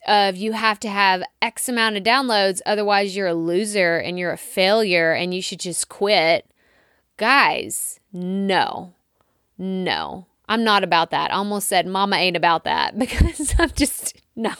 of 0.07 0.35
you 0.35 0.53
have 0.53 0.79
to 0.81 0.89
have 0.89 1.23
X 1.41 1.69
amount 1.69 1.97
of 1.97 2.03
downloads, 2.03 2.61
otherwise, 2.65 3.15
you're 3.15 3.27
a 3.27 3.33
loser 3.33 3.97
and 3.97 4.19
you're 4.19 4.33
a 4.33 4.37
failure 4.37 5.13
and 5.13 5.33
you 5.33 5.41
should 5.41 5.59
just 5.59 5.89
quit. 5.89 6.45
Guys, 7.17 7.99
no, 8.11 8.93
no. 9.57 10.27
I'm 10.49 10.63
not 10.63 10.83
about 10.83 11.11
that. 11.11 11.31
I 11.31 11.35
almost 11.35 11.67
said 11.67 11.87
mama 11.87 12.17
ain't 12.17 12.37
about 12.37 12.63
that 12.65 12.97
because 12.99 13.55
I'm 13.57 13.71
just, 13.71 14.21
no, 14.35 14.53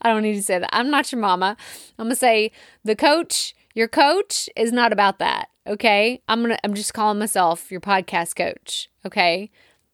I 0.00 0.08
don't 0.08 0.22
need 0.22 0.34
to 0.34 0.42
say 0.42 0.58
that. 0.58 0.70
I'm 0.72 0.90
not 0.90 1.12
your 1.12 1.20
mama. 1.20 1.56
I'm 1.98 2.06
going 2.06 2.10
to 2.10 2.16
say 2.16 2.52
the 2.84 2.96
coach, 2.96 3.54
your 3.74 3.88
coach 3.88 4.48
is 4.56 4.72
not 4.72 4.92
about 4.92 5.18
that. 5.18 5.48
Okay. 5.66 6.22
I'm 6.28 6.40
going 6.40 6.50
to, 6.50 6.64
I'm 6.64 6.74
just 6.74 6.94
calling 6.94 7.18
myself 7.18 7.70
your 7.70 7.80
podcast 7.80 8.34
coach. 8.34 8.90
Okay. 9.06 9.50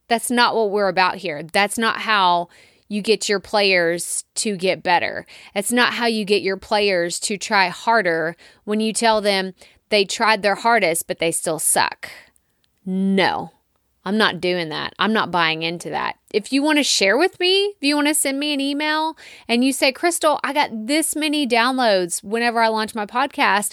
That's 0.08 0.30
not 0.30 0.54
what 0.54 0.70
we're 0.70 0.88
about 0.88 1.16
here. 1.16 1.42
That's 1.42 1.76
not 1.76 2.00
how 2.00 2.48
you 2.88 3.02
get 3.02 3.28
your 3.28 3.40
players 3.40 4.24
to 4.36 4.56
get 4.56 4.82
better. 4.82 5.26
It's 5.54 5.70
not 5.70 5.92
how 5.92 6.06
you 6.06 6.24
get 6.24 6.40
your 6.40 6.56
players 6.56 7.20
to 7.20 7.36
try 7.36 7.68
harder 7.68 8.34
when 8.64 8.80
you 8.80 8.94
tell 8.94 9.20
them 9.20 9.52
they 9.90 10.04
tried 10.04 10.42
their 10.42 10.54
hardest, 10.54 11.06
but 11.06 11.18
they 11.18 11.30
still 11.30 11.58
suck. 11.58 12.10
No, 12.86 13.52
I'm 14.04 14.16
not 14.16 14.40
doing 14.40 14.68
that. 14.70 14.94
I'm 14.98 15.12
not 15.12 15.30
buying 15.30 15.62
into 15.62 15.90
that. 15.90 16.16
If 16.32 16.52
you 16.52 16.62
want 16.62 16.78
to 16.78 16.82
share 16.82 17.18
with 17.18 17.38
me, 17.40 17.66
if 17.66 17.82
you 17.82 17.94
want 17.94 18.08
to 18.08 18.14
send 18.14 18.38
me 18.38 18.54
an 18.54 18.60
email 18.60 19.16
and 19.46 19.64
you 19.64 19.72
say, 19.72 19.92
Krystal, 19.92 20.38
I 20.42 20.52
got 20.52 20.70
this 20.72 21.16
many 21.16 21.46
downloads 21.46 22.22
whenever 22.22 22.60
I 22.60 22.68
launch 22.68 22.94
my 22.94 23.06
podcast, 23.06 23.72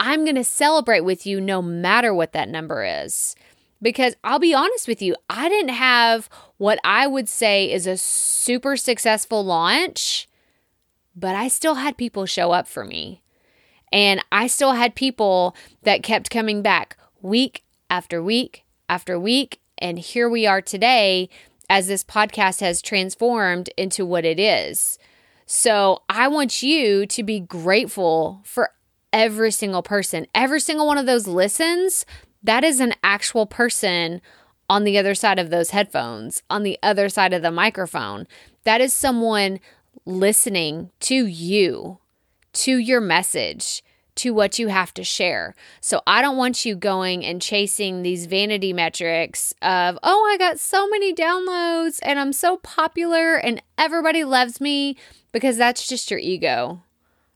I'm 0.00 0.24
going 0.24 0.36
to 0.36 0.44
celebrate 0.44 1.02
with 1.02 1.26
you 1.26 1.40
no 1.40 1.62
matter 1.62 2.12
what 2.12 2.32
that 2.32 2.48
number 2.48 2.84
is. 2.84 3.36
Because 3.82 4.14
I'll 4.24 4.38
be 4.38 4.54
honest 4.54 4.88
with 4.88 5.02
you, 5.02 5.14
I 5.28 5.48
didn't 5.48 5.74
have 5.74 6.28
what 6.56 6.78
I 6.82 7.06
would 7.06 7.28
say 7.28 7.70
is 7.70 7.86
a 7.86 7.96
super 7.96 8.76
successful 8.76 9.44
launch, 9.44 10.28
but 11.14 11.36
I 11.36 11.48
still 11.48 11.74
had 11.74 11.96
people 11.96 12.26
show 12.26 12.52
up 12.52 12.66
for 12.66 12.84
me. 12.84 13.22
And 13.92 14.24
I 14.32 14.46
still 14.46 14.72
had 14.72 14.94
people 14.94 15.54
that 15.82 16.02
kept 16.02 16.30
coming 16.30 16.62
back 16.62 16.96
week 17.20 17.62
after 17.88 18.22
week 18.22 18.64
after 18.88 19.18
week 19.18 19.60
and 19.78 19.98
here 19.98 20.28
we 20.28 20.46
are 20.46 20.60
today 20.60 21.28
as 21.68 21.88
this 21.88 22.04
podcast 22.04 22.60
has 22.60 22.80
transformed 22.80 23.70
into 23.76 24.06
what 24.06 24.24
it 24.24 24.38
is. 24.38 24.98
So 25.46 26.02
I 26.08 26.28
want 26.28 26.62
you 26.62 27.06
to 27.06 27.22
be 27.22 27.40
grateful 27.40 28.40
for 28.44 28.70
every 29.12 29.50
single 29.50 29.82
person. 29.82 30.26
Every 30.34 30.60
single 30.60 30.86
one 30.86 30.98
of 30.98 31.06
those 31.06 31.26
listens, 31.26 32.04
that 32.42 32.64
is 32.64 32.80
an 32.80 32.94
actual 33.02 33.46
person 33.46 34.20
on 34.68 34.84
the 34.84 34.98
other 34.98 35.14
side 35.14 35.38
of 35.38 35.50
those 35.50 35.70
headphones, 35.70 36.42
on 36.50 36.62
the 36.62 36.78
other 36.82 37.08
side 37.08 37.32
of 37.32 37.42
the 37.42 37.50
microphone. 37.50 38.26
That 38.64 38.80
is 38.80 38.92
someone 38.92 39.60
listening 40.04 40.90
to 41.00 41.26
you, 41.26 41.98
to 42.52 42.78
your 42.78 43.00
message, 43.00 43.82
to 44.16 44.34
what 44.34 44.58
you 44.58 44.68
have 44.68 44.92
to 44.94 45.04
share. 45.04 45.54
So 45.80 46.02
I 46.06 46.22
don't 46.22 46.36
want 46.36 46.64
you 46.64 46.74
going 46.74 47.24
and 47.24 47.40
chasing 47.40 48.02
these 48.02 48.26
vanity 48.26 48.72
metrics 48.72 49.54
of, 49.62 49.98
oh, 50.02 50.28
I 50.32 50.36
got 50.36 50.58
so 50.58 50.88
many 50.88 51.14
downloads 51.14 52.00
and 52.02 52.18
I'm 52.18 52.32
so 52.32 52.56
popular 52.58 53.36
and 53.36 53.62
everybody 53.78 54.24
loves 54.24 54.60
me 54.60 54.96
because 55.32 55.56
that's 55.56 55.86
just 55.86 56.10
your 56.10 56.20
ego. 56.20 56.82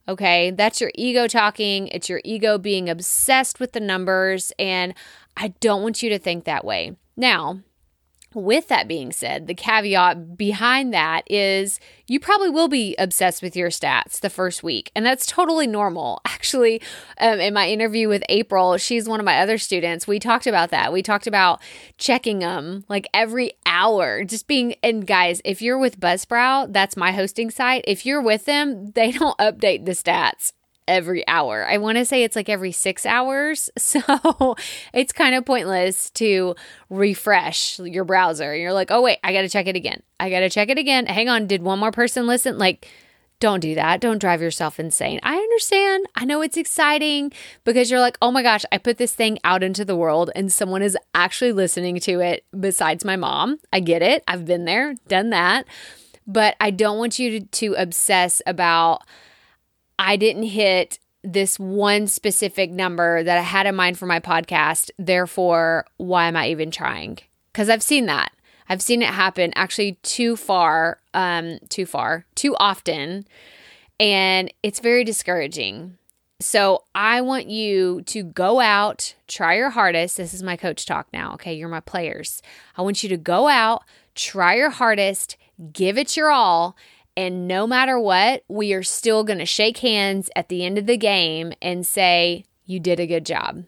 Okay, 0.08 0.50
that's 0.50 0.80
your 0.80 0.90
ego 0.94 1.28
talking. 1.28 1.86
It's 1.88 2.08
your 2.08 2.20
ego 2.24 2.58
being 2.58 2.88
obsessed 2.88 3.60
with 3.60 3.72
the 3.72 3.80
numbers. 3.80 4.52
And 4.58 4.94
I 5.36 5.48
don't 5.60 5.82
want 5.82 6.02
you 6.02 6.10
to 6.10 6.18
think 6.18 6.44
that 6.44 6.64
way. 6.64 6.96
Now, 7.16 7.60
with 8.34 8.68
that 8.68 8.86
being 8.86 9.12
said, 9.12 9.46
the 9.46 9.54
caveat 9.54 10.36
behind 10.36 10.94
that 10.94 11.22
is 11.30 11.80
you 12.06 12.20
probably 12.20 12.48
will 12.48 12.68
be 12.68 12.94
obsessed 12.98 13.42
with 13.42 13.56
your 13.56 13.70
stats 13.70 14.20
the 14.20 14.30
first 14.30 14.62
week, 14.62 14.90
and 14.94 15.04
that's 15.04 15.26
totally 15.26 15.66
normal. 15.66 16.20
Actually, 16.26 16.80
um, 17.18 17.40
in 17.40 17.54
my 17.54 17.68
interview 17.68 18.08
with 18.08 18.22
April, 18.28 18.76
she's 18.76 19.08
one 19.08 19.20
of 19.20 19.26
my 19.26 19.40
other 19.40 19.58
students. 19.58 20.06
We 20.06 20.18
talked 20.18 20.46
about 20.46 20.70
that. 20.70 20.92
We 20.92 21.02
talked 21.02 21.26
about 21.26 21.60
checking 21.98 22.38
them 22.38 22.84
like 22.88 23.08
every 23.12 23.52
hour, 23.66 24.24
just 24.24 24.46
being. 24.46 24.74
And 24.82 25.06
guys, 25.06 25.42
if 25.44 25.60
you're 25.60 25.78
with 25.78 26.00
Buzzsprout, 26.00 26.72
that's 26.72 26.96
my 26.96 27.12
hosting 27.12 27.50
site. 27.50 27.84
If 27.86 28.06
you're 28.06 28.22
with 28.22 28.44
them, 28.44 28.92
they 28.92 29.10
don't 29.10 29.38
update 29.38 29.84
the 29.84 29.92
stats 29.92 30.52
every 30.86 31.26
hour. 31.28 31.66
I 31.66 31.78
want 31.78 31.98
to 31.98 32.04
say 32.04 32.22
it's 32.22 32.36
like 32.36 32.48
every 32.48 32.72
six 32.72 33.04
hours. 33.06 33.70
So 33.80 34.54
it's 34.94 35.12
kind 35.12 35.34
of 35.34 35.44
pointless 35.44 36.10
to 36.10 36.54
refresh 36.90 37.80
your 37.80 38.04
browser. 38.04 38.54
You're 38.54 38.72
like, 38.72 38.92
oh, 38.92 39.02
wait, 39.02 39.18
I 39.24 39.32
got 39.32 39.42
to 39.42 39.48
check 39.48 39.66
it 39.66 39.74
again. 39.74 40.02
I 40.20 40.30
got 40.30 40.40
to 40.40 40.50
check 40.50 40.68
it 40.68 40.78
again. 40.78 41.06
Hang 41.06 41.28
on. 41.28 41.48
Did 41.48 41.62
one 41.62 41.80
more 41.80 41.90
person 41.90 42.28
listen? 42.28 42.56
Like, 42.56 42.86
don't 43.40 43.60
do 43.60 43.74
that. 43.74 44.00
Don't 44.00 44.18
drive 44.18 44.42
yourself 44.42 44.78
insane. 44.78 45.18
I 45.22 45.34
understand. 45.34 46.06
I 46.14 46.26
know 46.26 46.42
it's 46.42 46.58
exciting 46.58 47.32
because 47.64 47.90
you're 47.90 47.98
like, 47.98 48.18
oh 48.20 48.30
my 48.30 48.42
gosh, 48.42 48.64
I 48.70 48.78
put 48.78 48.98
this 48.98 49.14
thing 49.14 49.38
out 49.42 49.62
into 49.62 49.84
the 49.84 49.96
world 49.96 50.30
and 50.36 50.52
someone 50.52 50.82
is 50.82 50.96
actually 51.14 51.52
listening 51.52 51.98
to 52.00 52.20
it 52.20 52.44
besides 52.58 53.04
my 53.04 53.16
mom. 53.16 53.58
I 53.72 53.80
get 53.80 54.02
it. 54.02 54.22
I've 54.28 54.44
been 54.44 54.66
there, 54.66 54.94
done 55.08 55.30
that. 55.30 55.66
But 56.26 56.54
I 56.60 56.70
don't 56.70 56.98
want 56.98 57.18
you 57.18 57.40
to, 57.40 57.46
to 57.46 57.74
obsess 57.74 58.42
about, 58.46 59.02
I 60.00 60.16
didn't 60.16 60.44
hit 60.44 60.98
this 61.22 61.58
one 61.58 62.06
specific 62.06 62.70
number 62.70 63.22
that 63.22 63.36
I 63.36 63.42
had 63.42 63.66
in 63.66 63.76
mind 63.76 63.98
for 63.98 64.06
my 64.06 64.18
podcast. 64.18 64.90
Therefore, 64.98 65.84
why 65.98 66.26
am 66.26 66.36
I 66.36 66.48
even 66.48 66.70
trying? 66.70 67.18
Because 67.52 67.68
I've 67.68 67.82
seen 67.82 68.06
that. 68.06 68.32
I've 68.66 68.80
seen 68.80 69.02
it 69.02 69.10
happen 69.10 69.52
actually 69.54 69.98
too 70.02 70.36
far, 70.36 71.00
um, 71.12 71.58
too 71.68 71.84
far, 71.84 72.24
too 72.34 72.56
often. 72.58 73.26
And 73.98 74.50
it's 74.62 74.80
very 74.80 75.04
discouraging. 75.04 75.98
So 76.40 76.84
I 76.94 77.20
want 77.20 77.48
you 77.48 78.00
to 78.06 78.22
go 78.22 78.58
out, 78.60 79.14
try 79.28 79.56
your 79.56 79.68
hardest. 79.68 80.16
This 80.16 80.32
is 80.32 80.42
my 80.42 80.56
coach 80.56 80.86
talk 80.86 81.08
now. 81.12 81.34
Okay. 81.34 81.52
You're 81.52 81.68
my 81.68 81.80
players. 81.80 82.40
I 82.74 82.80
want 82.80 83.02
you 83.02 83.10
to 83.10 83.18
go 83.18 83.48
out, 83.48 83.82
try 84.14 84.54
your 84.54 84.70
hardest, 84.70 85.36
give 85.74 85.98
it 85.98 86.16
your 86.16 86.30
all, 86.30 86.74
and 87.16 87.48
no 87.48 87.66
matter 87.66 87.98
what, 87.98 88.44
we 88.48 88.72
are 88.72 88.82
still 88.82 89.24
going 89.24 89.38
to 89.38 89.46
shake 89.46 89.78
hands 89.78 90.30
at 90.36 90.48
the 90.48 90.64
end 90.64 90.78
of 90.78 90.86
the 90.86 90.96
game 90.96 91.52
and 91.60 91.86
say, 91.86 92.44
You 92.66 92.80
did 92.80 93.00
a 93.00 93.06
good 93.06 93.26
job. 93.26 93.64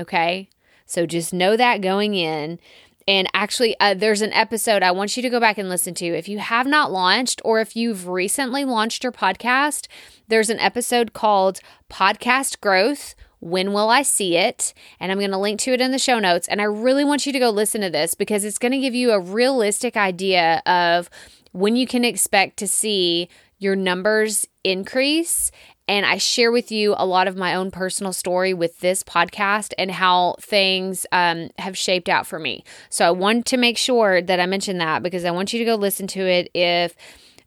Okay. 0.00 0.48
So 0.86 1.06
just 1.06 1.32
know 1.32 1.56
that 1.56 1.80
going 1.80 2.14
in. 2.14 2.58
And 3.06 3.28
actually, 3.34 3.78
uh, 3.80 3.94
there's 3.94 4.22
an 4.22 4.32
episode 4.32 4.82
I 4.82 4.90
want 4.90 5.16
you 5.16 5.22
to 5.22 5.30
go 5.30 5.38
back 5.38 5.58
and 5.58 5.68
listen 5.68 5.94
to. 5.94 6.06
If 6.06 6.28
you 6.28 6.38
have 6.38 6.66
not 6.66 6.90
launched 6.90 7.40
or 7.44 7.60
if 7.60 7.76
you've 7.76 8.08
recently 8.08 8.64
launched 8.64 9.02
your 9.02 9.12
podcast, 9.12 9.88
there's 10.28 10.48
an 10.48 10.58
episode 10.58 11.12
called 11.12 11.60
Podcast 11.90 12.60
Growth. 12.60 13.14
When 13.40 13.74
will 13.74 13.90
I 13.90 14.00
see 14.02 14.38
it? 14.38 14.72
And 14.98 15.12
I'm 15.12 15.18
going 15.18 15.30
to 15.32 15.38
link 15.38 15.60
to 15.60 15.72
it 15.72 15.82
in 15.82 15.90
the 15.90 15.98
show 15.98 16.18
notes. 16.18 16.48
And 16.48 16.62
I 16.62 16.64
really 16.64 17.04
want 17.04 17.26
you 17.26 17.32
to 17.32 17.38
go 17.38 17.50
listen 17.50 17.82
to 17.82 17.90
this 17.90 18.14
because 18.14 18.42
it's 18.42 18.58
going 18.58 18.72
to 18.72 18.78
give 18.78 18.94
you 18.94 19.10
a 19.10 19.20
realistic 19.20 19.98
idea 19.98 20.62
of 20.64 21.10
when 21.54 21.76
you 21.76 21.86
can 21.86 22.04
expect 22.04 22.56
to 22.58 22.66
see 22.66 23.28
your 23.58 23.76
numbers 23.76 24.46
increase. 24.64 25.52
And 25.86 26.04
I 26.04 26.18
share 26.18 26.50
with 26.50 26.72
you 26.72 26.94
a 26.96 27.06
lot 27.06 27.28
of 27.28 27.36
my 27.36 27.54
own 27.54 27.70
personal 27.70 28.12
story 28.12 28.52
with 28.52 28.80
this 28.80 29.02
podcast 29.02 29.72
and 29.78 29.90
how 29.90 30.34
things 30.40 31.06
um, 31.12 31.50
have 31.58 31.78
shaped 31.78 32.08
out 32.08 32.26
for 32.26 32.38
me. 32.38 32.64
So 32.90 33.06
I 33.06 33.12
want 33.12 33.46
to 33.46 33.56
make 33.56 33.78
sure 33.78 34.20
that 34.20 34.40
I 34.40 34.46
mention 34.46 34.78
that 34.78 35.02
because 35.02 35.24
I 35.24 35.30
want 35.30 35.52
you 35.52 35.60
to 35.60 35.64
go 35.64 35.76
listen 35.76 36.06
to 36.08 36.20
it 36.20 36.50
if 36.54 36.96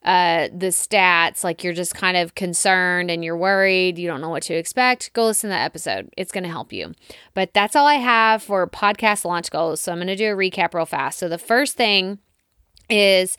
uh, 0.04 0.48
the 0.56 0.68
stats, 0.68 1.44
like 1.44 1.64
you're 1.64 1.74
just 1.74 1.94
kind 1.94 2.16
of 2.16 2.34
concerned 2.34 3.12
and 3.12 3.26
you're 3.26 3.36
worried, 3.36 3.98
you 3.98 4.08
don't 4.08 4.22
know 4.22 4.30
what 4.30 4.44
to 4.44 4.54
expect, 4.54 5.12
go 5.12 5.26
listen 5.26 5.50
to 5.50 5.54
that 5.54 5.66
episode. 5.66 6.10
It's 6.16 6.32
going 6.32 6.46
to 6.46 6.50
help 6.50 6.72
you. 6.72 6.94
But 7.34 7.54
that's 7.54 7.76
all 7.76 7.88
I 7.88 7.96
have 7.96 8.42
for 8.42 8.66
podcast 8.68 9.26
launch 9.26 9.52
goals. 9.52 9.82
So 9.82 9.92
I'm 9.92 9.98
going 9.98 10.08
to 10.08 10.16
do 10.16 10.32
a 10.32 10.38
recap 10.38 10.74
real 10.74 10.86
fast. 10.86 11.20
So 11.20 11.28
the 11.28 11.38
first 11.38 11.76
thing 11.76 12.20
is 12.90 13.36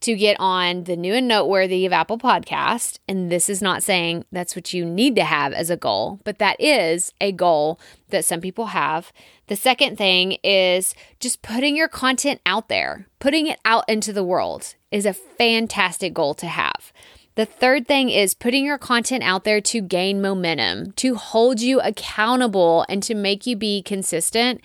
to 0.00 0.14
get 0.14 0.36
on 0.38 0.84
the 0.84 0.96
new 0.96 1.14
and 1.14 1.26
noteworthy 1.26 1.84
of 1.84 1.92
Apple 1.92 2.18
Podcast. 2.18 2.98
And 3.08 3.30
this 3.30 3.48
is 3.48 3.60
not 3.60 3.82
saying 3.82 4.24
that's 4.30 4.54
what 4.54 4.72
you 4.72 4.84
need 4.84 5.16
to 5.16 5.24
have 5.24 5.52
as 5.52 5.70
a 5.70 5.76
goal, 5.76 6.20
but 6.24 6.38
that 6.38 6.60
is 6.60 7.12
a 7.20 7.32
goal 7.32 7.80
that 8.10 8.24
some 8.24 8.40
people 8.40 8.66
have. 8.66 9.12
The 9.48 9.56
second 9.56 9.96
thing 9.96 10.38
is 10.44 10.94
just 11.20 11.42
putting 11.42 11.76
your 11.76 11.88
content 11.88 12.40
out 12.46 12.68
there, 12.68 13.06
putting 13.18 13.46
it 13.46 13.58
out 13.64 13.84
into 13.88 14.12
the 14.12 14.24
world 14.24 14.74
is 14.90 15.06
a 15.06 15.12
fantastic 15.12 16.14
goal 16.14 16.34
to 16.34 16.46
have. 16.46 16.92
The 17.34 17.46
third 17.46 17.86
thing 17.86 18.10
is 18.10 18.34
putting 18.34 18.64
your 18.64 18.78
content 18.78 19.22
out 19.22 19.44
there 19.44 19.60
to 19.60 19.80
gain 19.80 20.20
momentum, 20.20 20.92
to 20.92 21.14
hold 21.14 21.60
you 21.60 21.80
accountable, 21.80 22.84
and 22.88 23.00
to 23.04 23.14
make 23.14 23.46
you 23.46 23.54
be 23.54 23.80
consistent 23.80 24.60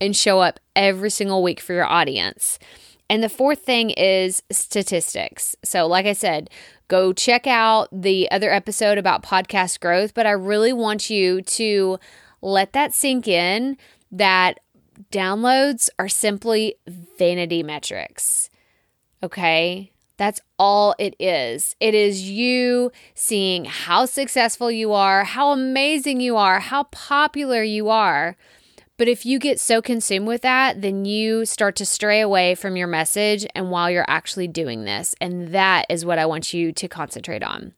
and 0.00 0.16
show 0.16 0.40
up 0.40 0.60
every 0.76 1.10
single 1.10 1.42
week 1.42 1.60
for 1.60 1.72
your 1.72 1.84
audience. 1.84 2.58
And 3.12 3.22
the 3.22 3.28
fourth 3.28 3.58
thing 3.58 3.90
is 3.90 4.42
statistics. 4.50 5.54
So, 5.62 5.86
like 5.86 6.06
I 6.06 6.14
said, 6.14 6.48
go 6.88 7.12
check 7.12 7.46
out 7.46 7.90
the 7.92 8.30
other 8.30 8.50
episode 8.50 8.96
about 8.96 9.22
podcast 9.22 9.80
growth, 9.80 10.14
but 10.14 10.24
I 10.26 10.30
really 10.30 10.72
want 10.72 11.10
you 11.10 11.42
to 11.42 11.98
let 12.40 12.72
that 12.72 12.94
sink 12.94 13.28
in 13.28 13.76
that 14.12 14.60
downloads 15.10 15.90
are 15.98 16.08
simply 16.08 16.76
vanity 17.18 17.62
metrics. 17.62 18.48
Okay? 19.22 19.92
That's 20.16 20.40
all 20.58 20.94
it 20.98 21.14
is. 21.18 21.76
It 21.80 21.94
is 21.94 22.30
you 22.30 22.92
seeing 23.14 23.66
how 23.66 24.06
successful 24.06 24.70
you 24.70 24.94
are, 24.94 25.24
how 25.24 25.52
amazing 25.52 26.22
you 26.22 26.38
are, 26.38 26.60
how 26.60 26.84
popular 26.84 27.62
you 27.62 27.90
are. 27.90 28.38
But 28.98 29.08
if 29.08 29.24
you 29.26 29.38
get 29.38 29.58
so 29.58 29.82
consumed 29.82 30.26
with 30.26 30.42
that, 30.42 30.82
then 30.82 31.04
you 31.04 31.44
start 31.44 31.76
to 31.76 31.86
stray 31.86 32.20
away 32.20 32.54
from 32.54 32.76
your 32.76 32.86
message 32.86 33.46
and 33.54 33.70
while 33.70 33.90
you're 33.90 34.04
actually 34.06 34.48
doing 34.48 34.84
this. 34.84 35.14
And 35.20 35.48
that 35.48 35.86
is 35.88 36.04
what 36.04 36.18
I 36.18 36.26
want 36.26 36.52
you 36.52 36.72
to 36.72 36.88
concentrate 36.88 37.42
on. 37.42 37.72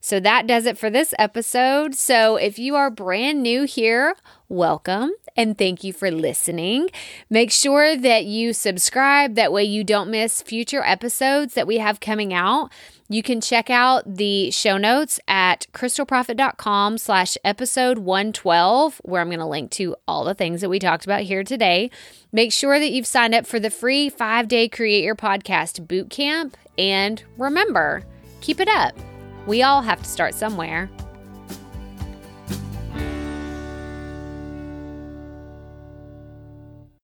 So 0.00 0.18
that 0.20 0.46
does 0.46 0.64
it 0.64 0.78
for 0.78 0.88
this 0.88 1.12
episode. 1.18 1.94
So 1.94 2.36
if 2.36 2.58
you 2.58 2.74
are 2.74 2.90
brand 2.90 3.42
new 3.42 3.64
here, 3.64 4.16
welcome 4.48 5.12
and 5.36 5.58
thank 5.58 5.84
you 5.84 5.92
for 5.92 6.10
listening. 6.10 6.88
Make 7.28 7.50
sure 7.50 7.96
that 7.96 8.24
you 8.24 8.54
subscribe. 8.54 9.34
That 9.34 9.52
way 9.52 9.64
you 9.64 9.84
don't 9.84 10.10
miss 10.10 10.40
future 10.40 10.82
episodes 10.82 11.52
that 11.54 11.66
we 11.66 11.78
have 11.78 12.00
coming 12.00 12.32
out. 12.32 12.72
You 13.12 13.24
can 13.24 13.40
check 13.40 13.70
out 13.70 14.04
the 14.06 14.52
show 14.52 14.76
notes 14.76 15.18
at 15.26 15.66
krystalproffitt.com 15.72 16.96
slash 16.96 17.36
episode 17.44 17.98
112, 17.98 19.00
where 19.02 19.20
I'm 19.20 19.26
going 19.26 19.40
to 19.40 19.46
link 19.46 19.72
to 19.72 19.96
all 20.06 20.22
the 20.22 20.32
things 20.32 20.60
that 20.60 20.68
we 20.68 20.78
talked 20.78 21.06
about 21.06 21.22
here 21.22 21.42
today. 21.42 21.90
Make 22.30 22.52
sure 22.52 22.78
that 22.78 22.92
you've 22.92 23.08
signed 23.08 23.34
up 23.34 23.48
for 23.48 23.58
the 23.58 23.68
free 23.68 24.10
five 24.10 24.46
day 24.46 24.68
Create 24.68 25.02
Your 25.02 25.16
Podcast 25.16 25.88
boot 25.88 26.08
camp. 26.08 26.56
And 26.78 27.20
remember, 27.36 28.04
keep 28.42 28.60
it 28.60 28.68
up. 28.68 28.94
We 29.44 29.64
all 29.64 29.82
have 29.82 30.00
to 30.04 30.08
start 30.08 30.34
somewhere. 30.36 30.88